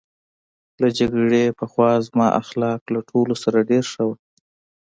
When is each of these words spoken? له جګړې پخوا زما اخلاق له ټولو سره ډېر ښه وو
له 0.81 0.87
جګړې 0.97 1.43
پخوا 1.59 1.91
زما 2.07 2.27
اخلاق 2.41 2.81
له 2.93 2.99
ټولو 3.09 3.33
سره 3.43 3.67
ډېر 3.69 3.83
ښه 3.91 4.03
وو 4.07 4.15